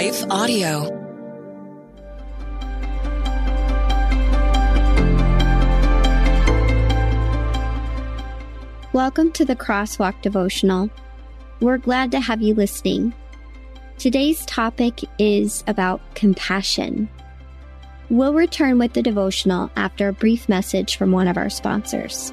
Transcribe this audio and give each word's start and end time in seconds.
Life 0.00 0.24
Audio. 0.30 0.84
Welcome 8.94 9.30
to 9.32 9.44
the 9.44 9.54
Crosswalk 9.54 10.22
Devotional. 10.22 10.88
We're 11.60 11.76
glad 11.76 12.12
to 12.12 12.20
have 12.20 12.40
you 12.40 12.54
listening. 12.54 13.12
Today's 13.98 14.46
topic 14.46 15.00
is 15.18 15.62
about 15.66 16.00
compassion. 16.14 17.06
We'll 18.08 18.32
return 18.32 18.78
with 18.78 18.94
the 18.94 19.02
devotional 19.02 19.70
after 19.76 20.08
a 20.08 20.14
brief 20.14 20.48
message 20.48 20.96
from 20.96 21.12
one 21.12 21.28
of 21.28 21.36
our 21.36 21.50
sponsors. 21.50 22.32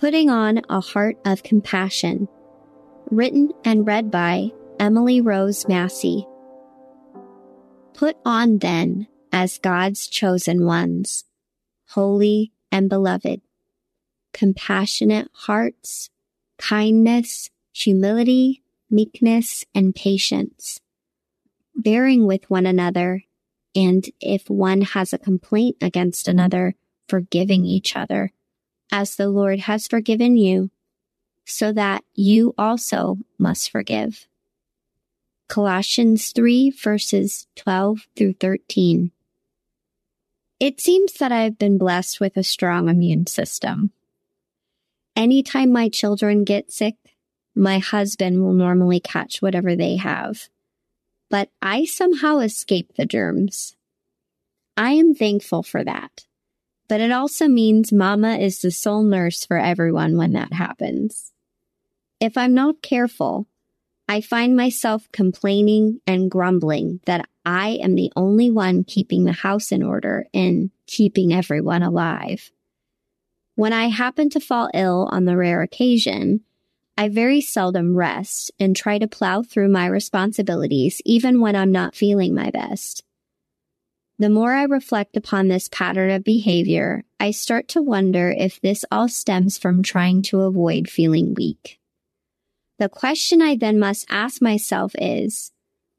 Putting 0.00 0.30
on 0.30 0.62
a 0.70 0.80
Heart 0.80 1.18
of 1.26 1.42
Compassion. 1.42 2.26
Written 3.10 3.52
and 3.66 3.86
read 3.86 4.10
by 4.10 4.50
Emily 4.78 5.20
Rose 5.20 5.68
Massey. 5.68 6.26
Put 7.92 8.16
on 8.24 8.60
then 8.60 9.08
as 9.30 9.58
God's 9.58 10.06
chosen 10.06 10.64
ones, 10.64 11.26
holy 11.88 12.50
and 12.72 12.88
beloved, 12.88 13.42
compassionate 14.32 15.28
hearts, 15.34 16.08
kindness, 16.56 17.50
humility, 17.74 18.62
meekness, 18.88 19.66
and 19.74 19.94
patience, 19.94 20.80
bearing 21.76 22.24
with 22.24 22.48
one 22.48 22.64
another, 22.64 23.24
and 23.74 24.08
if 24.18 24.48
one 24.48 24.80
has 24.80 25.12
a 25.12 25.18
complaint 25.18 25.76
against 25.82 26.26
another, 26.26 26.74
forgiving 27.06 27.66
each 27.66 27.94
other 27.94 28.32
as 28.92 29.16
the 29.16 29.28
Lord 29.28 29.60
has 29.60 29.86
forgiven 29.86 30.36
you, 30.36 30.70
so 31.44 31.72
that 31.72 32.04
you 32.14 32.54
also 32.58 33.18
must 33.38 33.70
forgive. 33.70 34.26
Colossians 35.48 36.30
3 36.30 36.70
verses 36.70 37.46
12 37.56 38.06
through 38.16 38.34
13. 38.34 39.10
It 40.60 40.80
seems 40.80 41.14
that 41.14 41.32
I 41.32 41.42
have 41.42 41.58
been 41.58 41.78
blessed 41.78 42.20
with 42.20 42.36
a 42.36 42.44
strong 42.44 42.88
immune 42.88 43.26
system. 43.26 43.90
Anytime 45.16 45.72
my 45.72 45.88
children 45.88 46.44
get 46.44 46.70
sick, 46.70 46.96
my 47.54 47.78
husband 47.78 48.42
will 48.42 48.52
normally 48.52 49.00
catch 49.00 49.42
whatever 49.42 49.74
they 49.74 49.96
have. 49.96 50.48
But 51.28 51.50
I 51.60 51.84
somehow 51.84 52.38
escape 52.38 52.94
the 52.96 53.06
germs. 53.06 53.76
I 54.76 54.92
am 54.92 55.14
thankful 55.14 55.62
for 55.62 55.82
that 55.82 56.26
but 56.90 57.00
it 57.00 57.12
also 57.12 57.46
means 57.46 57.92
mama 57.92 58.38
is 58.38 58.62
the 58.62 58.70
sole 58.72 59.04
nurse 59.04 59.46
for 59.46 59.56
everyone 59.56 60.16
when 60.16 60.32
that 60.32 60.52
happens. 60.52 61.30
If 62.18 62.36
I'm 62.36 62.52
not 62.52 62.82
careful, 62.82 63.46
I 64.08 64.20
find 64.20 64.56
myself 64.56 65.06
complaining 65.12 66.00
and 66.04 66.28
grumbling 66.28 66.98
that 67.06 67.28
I 67.46 67.78
am 67.80 67.94
the 67.94 68.10
only 68.16 68.50
one 68.50 68.82
keeping 68.82 69.22
the 69.22 69.32
house 69.32 69.70
in 69.70 69.84
order 69.84 70.26
and 70.34 70.72
keeping 70.88 71.32
everyone 71.32 71.84
alive. 71.84 72.50
When 73.54 73.72
I 73.72 73.86
happen 73.86 74.28
to 74.30 74.40
fall 74.40 74.68
ill 74.74 75.08
on 75.12 75.26
the 75.26 75.36
rare 75.36 75.62
occasion, 75.62 76.40
I 76.98 77.08
very 77.08 77.40
seldom 77.40 77.96
rest 77.96 78.50
and 78.58 78.74
try 78.74 78.98
to 78.98 79.06
plow 79.06 79.44
through 79.44 79.68
my 79.68 79.86
responsibilities 79.86 81.00
even 81.04 81.40
when 81.40 81.54
I'm 81.54 81.70
not 81.70 81.94
feeling 81.94 82.34
my 82.34 82.50
best. 82.50 83.04
The 84.20 84.28
more 84.28 84.52
I 84.52 84.64
reflect 84.64 85.16
upon 85.16 85.48
this 85.48 85.70
pattern 85.72 86.10
of 86.10 86.24
behavior, 86.24 87.04
I 87.18 87.30
start 87.30 87.68
to 87.68 87.80
wonder 87.80 88.30
if 88.30 88.60
this 88.60 88.84
all 88.92 89.08
stems 89.08 89.56
from 89.56 89.82
trying 89.82 90.20
to 90.24 90.42
avoid 90.42 90.90
feeling 90.90 91.32
weak. 91.32 91.80
The 92.78 92.90
question 92.90 93.40
I 93.40 93.56
then 93.56 93.78
must 93.78 94.04
ask 94.10 94.42
myself 94.42 94.92
is, 94.98 95.52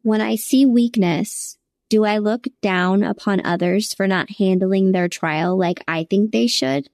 when 0.03 0.21
I 0.21 0.35
see 0.35 0.67
weakness, 0.67 1.57
do 1.89 2.05
I 2.05 2.19
look 2.19 2.45
down 2.61 3.01
upon 3.01 3.43
others 3.43 3.91
for 3.91 4.05
not 4.05 4.29
handling 4.37 4.91
their 4.91 5.09
trial 5.09 5.57
like 5.57 5.83
I 5.87 6.03
think 6.03 6.31
they 6.31 6.45
should? 6.45 6.89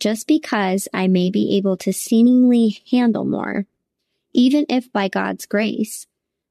Just 0.00 0.26
because 0.26 0.88
I 0.94 1.06
may 1.06 1.28
be 1.28 1.54
able 1.58 1.76
to 1.76 1.92
seemingly 1.92 2.78
handle 2.90 3.26
more, 3.26 3.66
even 4.32 4.64
if 4.70 4.90
by 4.90 5.08
God's 5.08 5.44
grace, 5.44 6.06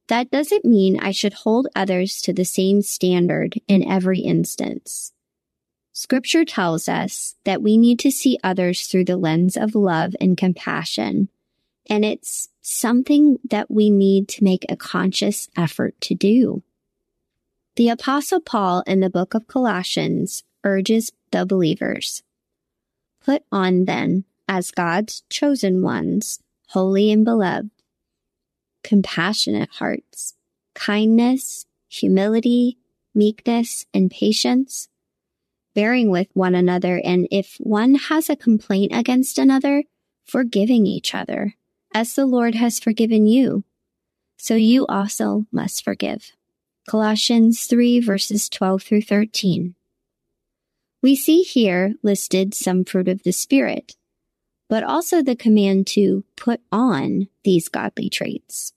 that 0.07 0.31
doesn't 0.31 0.65
mean 0.65 0.99
I 0.99 1.11
should 1.11 1.33
hold 1.33 1.67
others 1.75 2.21
to 2.21 2.33
the 2.33 2.45
same 2.45 2.81
standard 2.81 3.59
in 3.67 3.87
every 3.87 4.19
instance. 4.19 5.11
Scripture 5.91 6.45
tells 6.45 6.87
us 6.87 7.35
that 7.43 7.61
we 7.61 7.77
need 7.77 7.99
to 7.99 8.11
see 8.11 8.37
others 8.43 8.87
through 8.87 9.05
the 9.05 9.17
lens 9.17 9.57
of 9.57 9.75
love 9.75 10.15
and 10.21 10.37
compassion, 10.37 11.29
and 11.89 12.05
it's 12.05 12.49
something 12.61 13.39
that 13.49 13.71
we 13.71 13.89
need 13.89 14.27
to 14.27 14.43
make 14.43 14.65
a 14.69 14.77
conscious 14.77 15.49
effort 15.57 15.99
to 16.01 16.13
do. 16.13 16.61
The 17.77 17.89
Apostle 17.89 18.41
Paul 18.41 18.83
in 18.85 18.99
the 18.99 19.09
book 19.09 19.33
of 19.33 19.47
Colossians 19.47 20.43
urges 20.63 21.11
the 21.31 21.45
believers 21.45 22.23
Put 23.19 23.43
on 23.51 23.85
then, 23.85 24.23
as 24.47 24.71
God's 24.71 25.23
chosen 25.29 25.81
ones, 25.81 26.39
holy 26.69 27.11
and 27.11 27.25
beloved, 27.25 27.69
compassionate 28.83 29.69
hearts, 29.73 30.33
kindness, 30.73 31.65
humility, 31.89 32.77
meekness, 33.13 33.85
and 33.93 34.11
patience, 34.11 34.87
bearing 35.73 36.09
with 36.09 36.27
one 36.33 36.55
another, 36.55 37.01
and 37.03 37.27
if 37.31 37.57
one 37.59 37.95
has 37.95 38.29
a 38.29 38.35
complaint 38.35 38.91
against 38.93 39.37
another, 39.37 39.83
forgiving 40.25 40.85
each 40.85 41.15
other, 41.15 41.55
as 41.93 42.13
the 42.13 42.25
Lord 42.25 42.55
has 42.55 42.79
forgiven 42.79 43.27
you. 43.27 43.63
So 44.37 44.55
you 44.55 44.85
also 44.87 45.45
must 45.51 45.83
forgive. 45.83 46.31
Colossians 46.87 47.65
3 47.65 47.99
verses 47.99 48.47
12 48.49 48.83
through 48.83 49.01
13. 49.01 49.75
We 51.01 51.15
see 51.15 51.41
here 51.41 51.93
listed 52.01 52.53
some 52.53 52.85
fruit 52.85 53.07
of 53.07 53.23
the 53.23 53.31
Spirit, 53.31 53.95
but 54.69 54.83
also 54.83 55.21
the 55.21 55.35
command 55.35 55.87
to 55.87 56.23
put 56.35 56.61
on 56.71 57.27
these 57.43 57.69
godly 57.69 58.09
traits. 58.09 58.73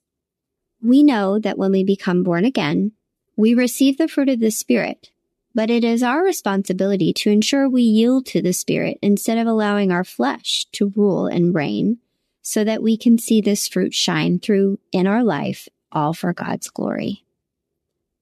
We 0.82 1.02
know 1.02 1.38
that 1.38 1.58
when 1.58 1.72
we 1.72 1.84
become 1.84 2.22
born 2.22 2.44
again, 2.44 2.92
we 3.36 3.54
receive 3.54 3.98
the 3.98 4.08
fruit 4.08 4.28
of 4.28 4.40
the 4.40 4.50
Spirit, 4.50 5.10
but 5.54 5.70
it 5.70 5.84
is 5.84 6.02
our 6.02 6.22
responsibility 6.22 7.12
to 7.14 7.30
ensure 7.30 7.68
we 7.68 7.82
yield 7.82 8.26
to 8.26 8.42
the 8.42 8.52
Spirit 8.52 8.98
instead 9.02 9.38
of 9.38 9.46
allowing 9.46 9.92
our 9.92 10.04
flesh 10.04 10.66
to 10.72 10.92
rule 10.96 11.26
and 11.26 11.54
reign 11.54 11.98
so 12.42 12.64
that 12.64 12.82
we 12.82 12.96
can 12.96 13.18
see 13.18 13.40
this 13.40 13.68
fruit 13.68 13.94
shine 13.94 14.38
through 14.38 14.78
in 14.92 15.06
our 15.06 15.22
life, 15.22 15.68
all 15.92 16.14
for 16.14 16.32
God's 16.32 16.70
glory. 16.70 17.24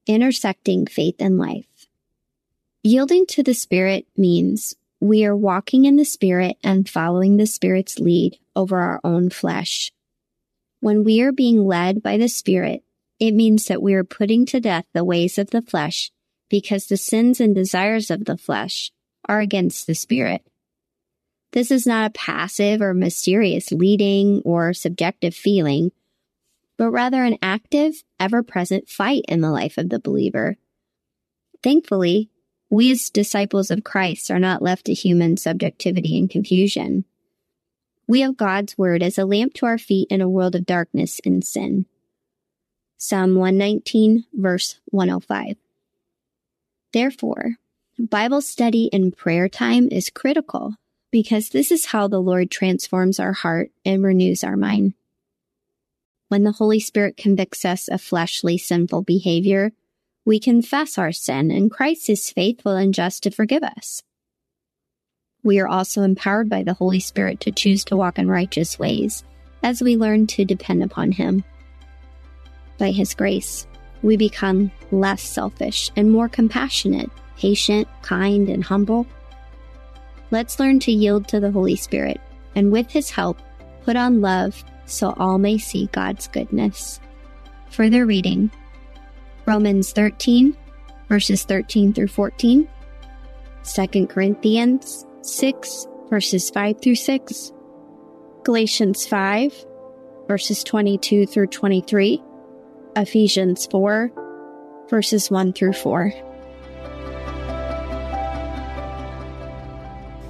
Intersecting 0.05 0.85
faith 0.85 1.15
and 1.19 1.37
life. 1.37 1.65
Yielding 2.83 3.25
to 3.27 3.43
the 3.43 3.53
Spirit 3.53 4.07
means 4.17 4.75
we 4.99 5.25
are 5.25 5.35
walking 5.35 5.85
in 5.85 5.95
the 5.95 6.05
Spirit 6.05 6.57
and 6.63 6.89
following 6.89 7.37
the 7.37 7.45
Spirit's 7.45 7.99
lead 7.99 8.37
over 8.55 8.77
our 8.77 8.99
own 9.03 9.29
flesh. 9.29 9.91
When 10.79 11.03
we 11.03 11.21
are 11.21 11.31
being 11.31 11.65
led 11.65 12.01
by 12.01 12.17
the 12.17 12.29
Spirit, 12.29 12.83
it 13.19 13.33
means 13.33 13.65
that 13.65 13.81
we 13.81 13.93
are 13.93 14.03
putting 14.03 14.45
to 14.47 14.61
death 14.61 14.85
the 14.93 15.03
ways 15.03 15.37
of 15.37 15.49
the 15.49 15.61
flesh 15.61 16.11
because 16.49 16.87
the 16.87 16.97
sins 16.97 17.39
and 17.39 17.53
desires 17.53 18.09
of 18.09 18.25
the 18.25 18.37
flesh 18.37 18.91
are 19.27 19.39
against 19.39 19.87
the 19.87 19.95
spirit. 19.95 20.41
This 21.51 21.71
is 21.71 21.85
not 21.85 22.09
a 22.09 22.13
passive 22.13 22.81
or 22.81 22.93
mysterious 22.93 23.71
leading 23.71 24.41
or 24.45 24.73
subjective 24.73 25.35
feeling, 25.35 25.91
but 26.77 26.91
rather 26.91 27.23
an 27.23 27.37
active, 27.41 28.03
ever 28.19 28.43
present 28.43 28.87
fight 28.87 29.23
in 29.27 29.41
the 29.41 29.51
life 29.51 29.77
of 29.77 29.89
the 29.89 29.99
believer. 29.99 30.57
Thankfully, 31.61 32.29
we 32.69 32.91
as 32.91 33.09
disciples 33.09 33.71
of 33.71 33.83
Christ 33.83 34.29
are 34.31 34.39
not 34.39 34.61
left 34.61 34.85
to 34.85 34.93
human 34.93 35.37
subjectivity 35.37 36.17
and 36.17 36.29
confusion. 36.29 37.05
We 38.09 38.21
have 38.21 38.37
God's 38.37 38.75
word 38.75 39.03
as 39.03 39.19
a 39.19 39.25
lamp 39.25 39.53
to 39.53 39.67
our 39.67 39.77
feet 39.77 40.07
in 40.09 40.19
a 40.19 40.27
world 40.27 40.55
of 40.55 40.65
darkness 40.65 41.21
and 41.23 41.45
sin. 41.45 41.85
Psalm 42.97 43.35
119, 43.35 44.25
verse 44.33 44.79
105. 44.85 45.55
Therefore, 46.91 47.57
Bible 47.99 48.41
study 48.41 48.89
and 48.91 49.15
prayer 49.15 49.47
time 49.47 49.89
is 49.91 50.09
critical 50.09 50.73
because 51.11 51.49
this 51.49 51.71
is 51.71 51.85
how 51.85 52.07
the 52.07 52.19
Lord 52.19 52.49
transforms 52.49 53.19
our 53.19 53.33
heart 53.33 53.69
and 53.85 54.03
renews 54.03 54.43
our 54.43 54.57
mind. 54.57 54.95
When 56.29 56.43
the 56.43 56.53
Holy 56.53 56.79
Spirit 56.79 57.15
convicts 57.15 57.63
us 57.63 57.87
of 57.87 58.01
fleshly 58.01 58.57
sinful 58.57 59.03
behavior, 59.03 59.71
we 60.25 60.39
confess 60.39 60.97
our 60.97 61.11
sin 61.11 61.51
and 61.51 61.69
Christ 61.69 62.09
is 62.09 62.31
faithful 62.31 62.71
and 62.71 62.91
just 62.91 63.21
to 63.21 63.29
forgive 63.29 63.61
us. 63.61 64.01
We 65.43 65.59
are 65.59 65.67
also 65.67 66.01
empowered 66.01 66.49
by 66.49 66.63
the 66.63 66.73
Holy 66.73 66.99
Spirit 66.99 67.39
to 67.41 67.51
choose 67.51 67.85
to 67.85 67.95
walk 67.95 68.19
in 68.19 68.27
righteous 68.27 68.77
ways 68.77 69.23
as 69.63 69.81
we 69.81 69.95
learn 69.95 70.27
to 70.27 70.43
depend 70.43 70.83
upon 70.83 71.11
Him. 71.13 71.43
By 72.77 72.91
His 72.91 73.13
grace, 73.13 73.65
we 74.01 74.17
become 74.17 74.71
less 74.91 75.21
selfish 75.21 75.91
and 75.95 76.11
more 76.11 76.27
compassionate, 76.27 77.09
patient, 77.37 77.87
kind, 78.01 78.49
and 78.49 78.63
humble. 78.63 79.07
Let's 80.31 80.59
learn 80.59 80.79
to 80.81 80.91
yield 80.91 81.27
to 81.29 81.39
the 81.39 81.51
Holy 81.51 81.75
Spirit 81.75 82.19
and 82.55 82.71
with 82.71 82.91
His 82.91 83.09
help, 83.09 83.39
put 83.83 83.95
on 83.95 84.21
love 84.21 84.61
so 84.85 85.13
all 85.17 85.37
may 85.37 85.57
see 85.57 85.87
God's 85.93 86.27
goodness. 86.27 86.99
Further 87.69 88.05
reading 88.05 88.51
Romans 89.45 89.93
13, 89.93 90.55
verses 91.07 91.43
13 91.43 91.93
through 91.93 92.07
14, 92.07 92.67
2 93.63 94.07
Corinthians 94.07 95.05
6, 95.21 95.87
verses 96.09 96.49
5 96.49 96.81
through 96.81 96.95
6, 96.95 97.51
Galatians 98.43 99.05
5, 99.05 99.65
verses 100.27 100.63
22 100.63 101.25
through 101.25 101.47
23, 101.47 102.23
Ephesians 102.95 103.67
4, 103.67 104.11
verses 104.89 105.29
1 105.29 105.53
through 105.53 105.73
4. 105.73 106.13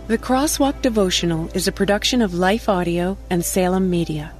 The 0.08 0.18
Crosswalk 0.18 0.82
Devotional 0.82 1.52
is 1.54 1.68
a 1.68 1.72
production 1.72 2.24
of 2.24 2.34
Life 2.34 2.68
Audio 2.68 3.16
and 3.30 3.46
Salem 3.46 3.92
Media. 3.92 4.34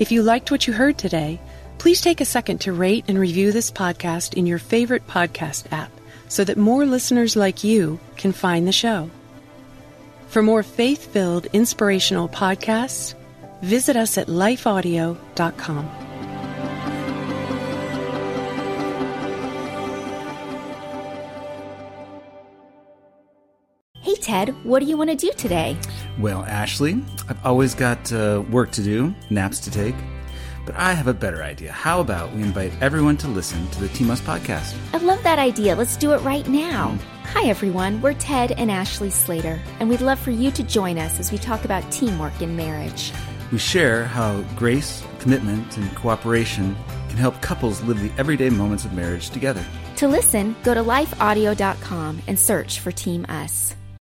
If 0.00 0.10
you 0.10 0.24
liked 0.24 0.50
what 0.50 0.66
you 0.66 0.72
heard 0.72 0.98
today, 0.98 1.40
please 1.78 2.00
take 2.00 2.20
a 2.20 2.24
second 2.24 2.58
to 2.62 2.72
rate 2.72 3.04
and 3.06 3.16
review 3.16 3.52
this 3.52 3.70
podcast 3.70 4.34
in 4.34 4.46
your 4.46 4.58
favorite 4.58 5.06
podcast 5.06 5.70
app 5.70 5.92
so 6.26 6.42
that 6.42 6.56
more 6.56 6.84
listeners 6.84 7.36
like 7.36 7.62
you 7.62 8.00
can 8.16 8.32
find 8.32 8.66
the 8.66 8.72
show. 8.72 9.10
For 10.34 10.42
more 10.42 10.64
faith 10.64 11.12
filled, 11.12 11.46
inspirational 11.52 12.28
podcasts, 12.28 13.14
visit 13.62 13.94
us 13.94 14.18
at 14.18 14.26
lifeaudio.com. 14.26 15.88
Hey, 24.00 24.16
Ted, 24.16 24.48
what 24.64 24.80
do 24.80 24.86
you 24.86 24.96
want 24.96 25.10
to 25.10 25.16
do 25.16 25.30
today? 25.36 25.76
Well, 26.18 26.42
Ashley, 26.46 27.00
I've 27.28 27.46
always 27.46 27.76
got 27.76 28.12
uh, 28.12 28.42
work 28.50 28.72
to 28.72 28.82
do, 28.82 29.14
naps 29.30 29.60
to 29.60 29.70
take. 29.70 29.94
But 30.66 30.76
I 30.76 30.92
have 30.92 31.06
a 31.06 31.14
better 31.14 31.42
idea. 31.42 31.72
How 31.72 32.00
about 32.00 32.32
we 32.32 32.42
invite 32.42 32.72
everyone 32.80 33.16
to 33.18 33.28
listen 33.28 33.66
to 33.68 33.80
the 33.80 33.88
Team 33.88 34.10
Us 34.10 34.20
podcast? 34.20 34.74
I 34.92 34.98
love 34.98 35.22
that 35.22 35.38
idea. 35.38 35.76
Let's 35.76 35.96
do 35.96 36.12
it 36.12 36.18
right 36.22 36.46
now. 36.48 36.98
Hi, 37.24 37.48
everyone. 37.48 38.00
We're 38.00 38.14
Ted 38.14 38.52
and 38.52 38.70
Ashley 38.70 39.10
Slater, 39.10 39.60
and 39.80 39.88
we'd 39.88 40.00
love 40.00 40.18
for 40.18 40.30
you 40.30 40.50
to 40.52 40.62
join 40.62 40.98
us 40.98 41.20
as 41.20 41.32
we 41.32 41.38
talk 41.38 41.64
about 41.64 41.90
teamwork 41.92 42.40
in 42.40 42.56
marriage. 42.56 43.12
We 43.52 43.58
share 43.58 44.04
how 44.04 44.40
grace, 44.56 45.04
commitment, 45.18 45.76
and 45.76 45.94
cooperation 45.96 46.76
can 47.08 47.18
help 47.18 47.40
couples 47.42 47.82
live 47.82 48.00
the 48.00 48.12
everyday 48.18 48.50
moments 48.50 48.84
of 48.84 48.92
marriage 48.92 49.30
together. 49.30 49.64
To 49.96 50.08
listen, 50.08 50.56
go 50.64 50.74
to 50.74 50.82
lifeaudio.com 50.82 52.22
and 52.26 52.38
search 52.38 52.80
for 52.80 52.90
Team 52.90 53.26
Us. 53.28 53.74